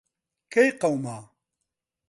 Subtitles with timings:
[0.53, 1.17] کەی قەوما؟